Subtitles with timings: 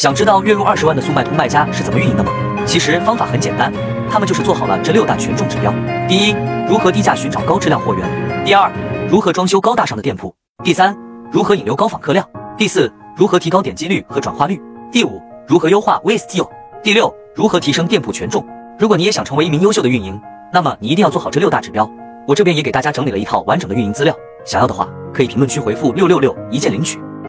[0.00, 2.32] 想知道月入二十万的速卖通卖家是怎么运营的吗？
[2.64, 3.70] 其实方法很简单，
[4.10, 5.70] 他们就是做好了这六大权重指标。
[6.08, 6.34] 第一，
[6.66, 8.08] 如何低价寻找高质量货源；
[8.42, 8.72] 第二，
[9.10, 10.32] 如何装修高大上的店铺；
[10.64, 10.96] 第三，
[11.30, 12.24] 如何引流高访客量；
[12.56, 14.56] 第四，如何提高点击率和转化率；
[14.90, 16.48] 第五，如何优化 VSTO；
[16.82, 18.42] 第六，如何提升店铺权重。
[18.78, 20.18] 如果你也想成为一名优秀的运营，
[20.50, 21.86] 那么你一定要做好这六大指标。
[22.26, 26.98] 我这边也给大家整理了一套完整的运营资料，想要的话可以评论区回复六六六一键领取。